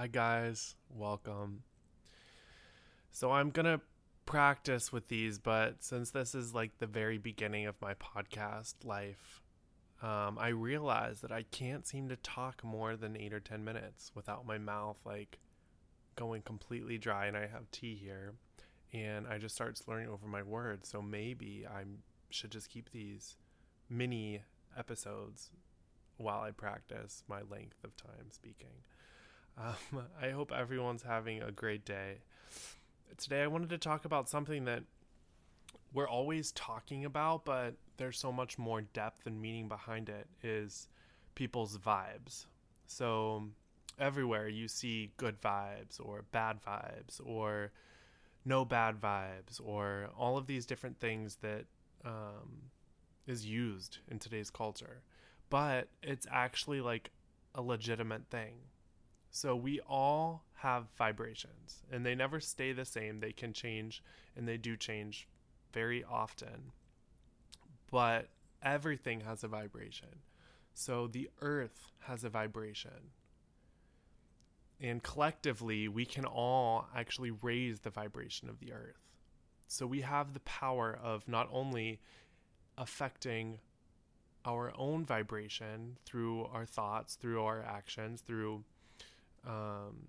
[0.00, 0.76] Hi, guys.
[0.88, 1.62] Welcome.
[3.10, 3.82] So, I'm going to
[4.24, 9.42] practice with these, but since this is like the very beginning of my podcast life,
[10.00, 14.10] um, I realize that I can't seem to talk more than eight or 10 minutes
[14.14, 15.38] without my mouth like
[16.16, 17.26] going completely dry.
[17.26, 18.32] And I have tea here
[18.94, 20.88] and I just start slurring over my words.
[20.88, 21.82] So maybe I
[22.30, 23.36] should just keep these
[23.90, 24.44] mini
[24.78, 25.50] episodes
[26.16, 28.80] while I practice my length of time speaking.
[29.60, 32.18] Um, I hope everyone's having a great day.
[33.18, 34.84] Today, I wanted to talk about something that
[35.92, 40.88] we're always talking about, but there's so much more depth and meaning behind it is
[41.34, 42.46] people's vibes.
[42.86, 43.48] So,
[43.98, 47.72] everywhere you see good vibes or bad vibes or
[48.46, 51.66] no bad vibes or all of these different things that
[52.04, 52.70] um,
[53.26, 55.02] is used in today's culture.
[55.50, 57.10] But it's actually like
[57.54, 58.54] a legitimate thing.
[59.30, 63.20] So we all have vibrations and they never stay the same.
[63.20, 64.02] They can change
[64.36, 65.28] and they do change
[65.72, 66.72] very often.
[67.90, 68.28] But
[68.62, 70.22] everything has a vibration.
[70.74, 73.12] So the earth has a vibration.
[74.80, 79.10] And collectively, we can all actually raise the vibration of the earth.
[79.66, 82.00] So we have the power of not only
[82.78, 83.58] affecting
[84.44, 88.64] our own vibration through our thoughts, through our actions, through
[89.46, 90.08] um,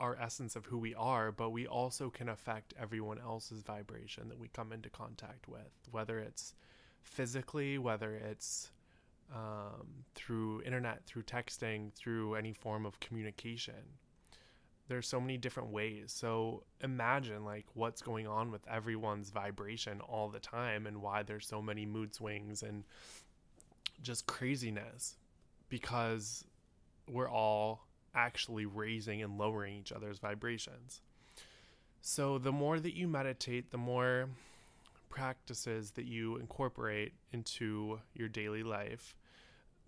[0.00, 4.38] our essence of who we are, but we also can affect everyone else's vibration that
[4.38, 6.54] we come into contact with, whether it's
[7.02, 8.70] physically, whether it's
[9.34, 13.74] um, through internet, through texting, through any form of communication.
[14.88, 16.12] There's so many different ways.
[16.16, 21.46] So imagine like what's going on with everyone's vibration all the time and why there's
[21.46, 22.84] so many mood swings and
[24.00, 25.16] just craziness
[25.68, 26.44] because
[27.08, 27.86] we're all
[28.16, 31.02] actually raising and lowering each other's vibrations.
[32.00, 34.28] So, the more that you meditate, the more
[35.10, 39.16] practices that you incorporate into your daily life,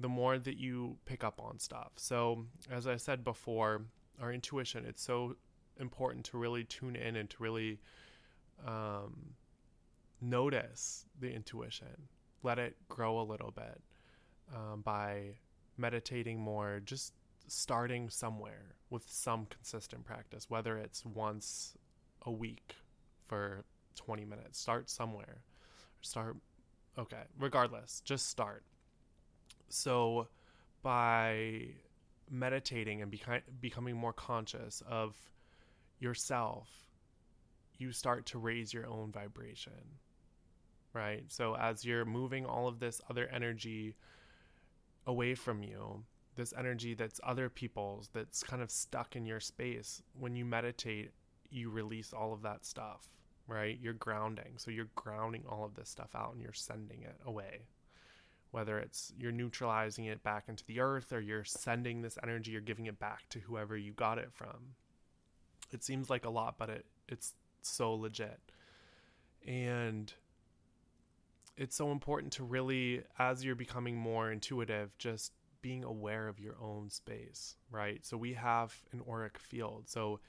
[0.00, 1.92] the more that you pick up on stuff.
[1.96, 3.82] So, as I said before,
[4.20, 5.36] our intuition, it's so
[5.78, 7.80] important to really tune in and to really
[8.66, 9.34] um,
[10.20, 12.08] notice the intuition.
[12.42, 13.80] Let it grow a little bit
[14.54, 15.36] um, by
[15.76, 17.12] meditating more, just
[17.46, 21.76] starting somewhere with some consistent practice, whether it's once
[22.22, 22.76] a week
[23.26, 23.64] for
[23.96, 24.58] 20 minutes.
[24.58, 25.42] Start somewhere.
[26.00, 26.36] Start,
[26.98, 28.64] okay, regardless, just start.
[29.68, 30.28] So,
[30.82, 31.68] by
[32.30, 35.16] meditating and beca- becoming more conscious of
[35.98, 36.68] yourself,
[37.78, 39.98] you start to raise your own vibration,
[40.92, 41.24] right?
[41.28, 43.96] So, as you're moving all of this other energy
[45.06, 46.04] away from you,
[46.36, 51.12] this energy that's other people's that's kind of stuck in your space when you meditate
[51.50, 53.14] you release all of that stuff
[53.46, 53.78] right?
[53.80, 54.54] You're grounding.
[54.56, 57.66] So you're grounding all of this stuff out and you're sending it away.
[58.50, 62.60] Whether it's you're neutralizing it back into the earth or you're sending this energy you're
[62.60, 64.74] giving it back to whoever you got it from.
[65.72, 68.38] It seems like a lot but it it's so legit.
[69.46, 70.12] And
[71.56, 75.32] it's so important to really as you're becoming more intuitive just
[75.64, 78.04] being aware of your own space, right?
[78.04, 79.84] So we have an auric field.
[79.86, 80.20] So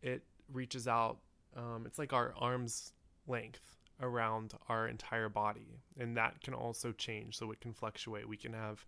[0.00, 1.18] it reaches out,
[1.54, 2.94] um, it's like our arm's
[3.26, 5.82] length around our entire body.
[5.98, 7.36] And that can also change.
[7.36, 8.26] So it can fluctuate.
[8.26, 8.86] We can have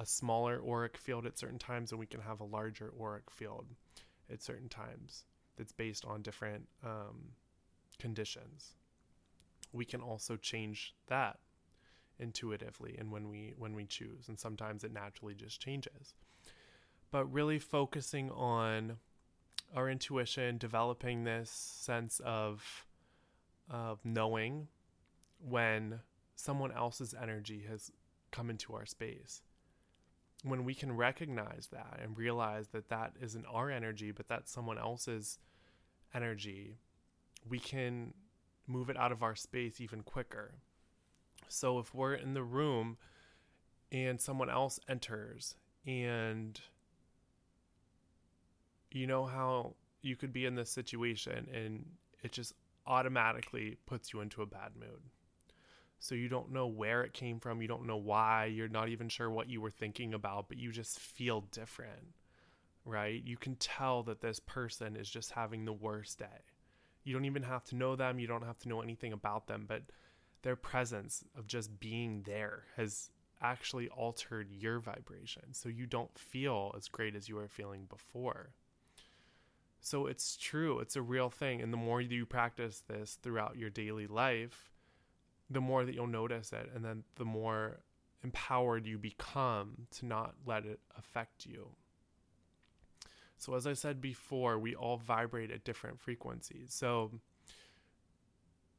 [0.00, 3.66] a smaller auric field at certain times, and we can have a larger auric field
[4.28, 5.26] at certain times.
[5.56, 7.30] That's based on different um,
[8.00, 8.74] conditions.
[9.72, 11.38] We can also change that
[12.18, 16.14] intuitively and when we when we choose and sometimes it naturally just changes.
[17.10, 18.96] But really focusing on
[19.74, 22.86] our intuition developing this sense of
[23.68, 24.68] of knowing
[25.38, 26.00] when
[26.34, 27.90] someone else's energy has
[28.30, 29.42] come into our space.
[30.44, 34.78] When we can recognize that and realize that that isn't our energy but that's someone
[34.78, 35.38] else's
[36.14, 36.78] energy
[37.48, 38.14] we can
[38.66, 40.54] move it out of our space even quicker
[41.48, 42.96] so if we're in the room
[43.92, 45.54] and someone else enters
[45.86, 46.60] and
[48.90, 51.84] you know how you could be in this situation and
[52.22, 52.52] it just
[52.86, 55.02] automatically puts you into a bad mood.
[55.98, 59.08] So you don't know where it came from, you don't know why, you're not even
[59.08, 62.14] sure what you were thinking about, but you just feel different,
[62.84, 63.22] right?
[63.24, 66.44] You can tell that this person is just having the worst day.
[67.02, 69.64] You don't even have to know them, you don't have to know anything about them,
[69.66, 69.82] but
[70.46, 73.10] their presence of just being there has
[73.42, 75.42] actually altered your vibration.
[75.50, 78.50] So you don't feel as great as you were feeling before.
[79.80, 81.60] So it's true, it's a real thing.
[81.60, 84.70] And the more you practice this throughout your daily life,
[85.50, 86.70] the more that you'll notice it.
[86.72, 87.80] And then the more
[88.22, 91.70] empowered you become to not let it affect you.
[93.36, 96.68] So, as I said before, we all vibrate at different frequencies.
[96.70, 97.10] So,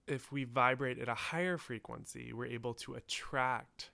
[0.07, 3.91] if we vibrate at a higher frequency, we're able to attract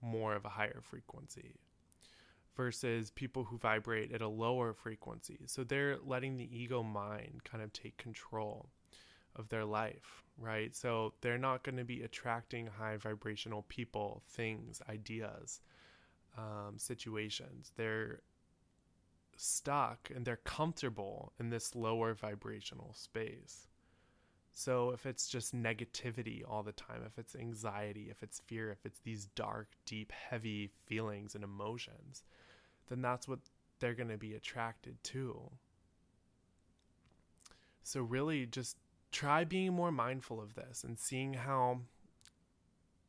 [0.00, 1.54] more of a higher frequency
[2.56, 5.40] versus people who vibrate at a lower frequency.
[5.46, 8.68] So, they're letting the ego mind kind of take control
[9.36, 10.74] of their life, right?
[10.74, 15.60] So, they're not going to be attracting high vibrational people, things, ideas,
[16.36, 17.72] um, situations.
[17.76, 18.20] They're
[19.36, 23.68] stuck and they're comfortable in this lower vibrational space.
[24.56, 28.86] So if it's just negativity all the time, if it's anxiety, if it's fear, if
[28.86, 32.22] it's these dark, deep, heavy feelings and emotions,
[32.88, 33.40] then that's what
[33.80, 35.50] they're going to be attracted to.
[37.82, 38.76] So really just
[39.10, 41.80] try being more mindful of this and seeing how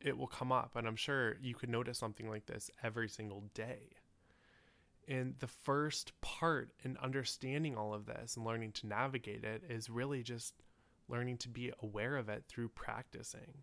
[0.00, 0.72] it will come up.
[0.74, 3.90] And I'm sure you could notice something like this every single day.
[5.06, 9.88] And the first part in understanding all of this and learning to navigate it is
[9.88, 10.54] really just
[11.08, 13.62] learning to be aware of it through practicing.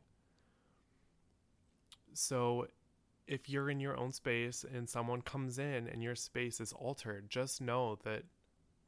[2.13, 2.67] So,
[3.25, 7.29] if you're in your own space and someone comes in and your space is altered,
[7.29, 8.23] just know that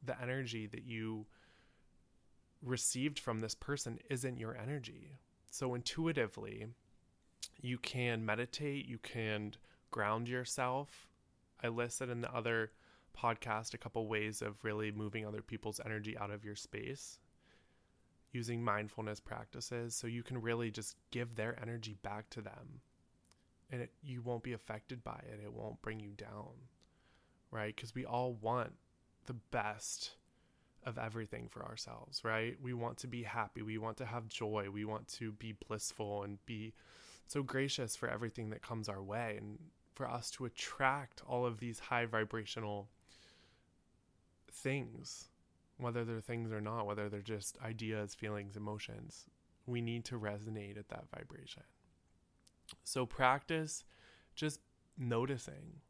[0.03, 1.25] the energy that you
[2.61, 5.17] received from this person isn't your energy.
[5.49, 6.67] So, intuitively,
[7.61, 9.53] you can meditate, you can
[9.91, 11.07] ground yourself
[11.63, 12.71] I listed in the other
[13.17, 17.17] podcast a couple ways of really moving other people's energy out of your space
[18.35, 22.81] using mindfulness practices so you can really just give their energy back to them.
[23.71, 25.39] And it, you won't be affected by it.
[25.43, 26.53] It won't bring you down
[27.55, 27.75] right?
[27.75, 28.73] Because we all want
[29.25, 30.11] the best
[30.85, 32.55] of everything for ourselves right?
[32.61, 33.61] We want to be happy.
[33.61, 34.67] We want to have joy.
[34.71, 36.73] We want to be blissful and be
[37.27, 39.35] so gracious for everything that comes our way.
[39.37, 39.57] And
[39.95, 42.89] for us to attract all of these high vibrational
[44.51, 45.29] things,
[45.77, 49.25] whether they're things or not, whether they're just ideas, feelings, emotions.
[49.65, 51.63] We need to resonate at that vibration.
[52.83, 53.83] So practice
[54.35, 54.59] just
[54.97, 55.81] noticing,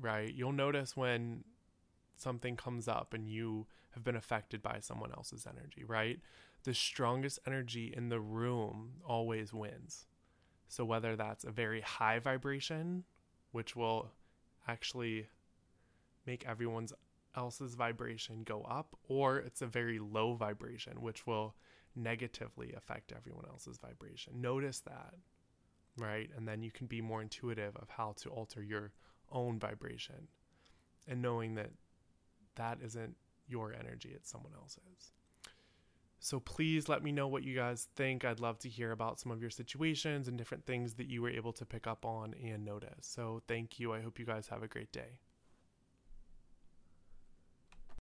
[0.00, 0.32] right?
[0.32, 1.44] You'll notice when
[2.16, 6.20] something comes up and you have been affected by someone else's energy, right?
[6.64, 10.06] The strongest energy in the room always wins.
[10.68, 13.04] So whether that's a very high vibration
[13.50, 14.12] which will
[14.68, 15.26] actually
[16.26, 16.92] make everyone's
[17.36, 21.54] else's vibration go up, or it's a very low vibration, which will
[21.94, 24.40] negatively affect everyone else's vibration.
[24.40, 25.14] Notice that,
[25.96, 26.30] right?
[26.36, 28.92] And then you can be more intuitive of how to alter your
[29.30, 30.28] own vibration
[31.06, 31.70] and knowing that
[32.56, 33.16] that isn't
[33.48, 35.12] your energy, it's someone else's.
[36.20, 38.24] So please let me know what you guys think.
[38.24, 41.30] I'd love to hear about some of your situations and different things that you were
[41.30, 43.06] able to pick up on and notice.
[43.06, 43.92] So thank you.
[43.92, 45.18] I hope you guys have a great day.